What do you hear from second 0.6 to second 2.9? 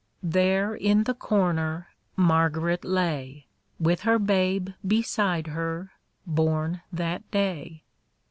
in the corner, Margaret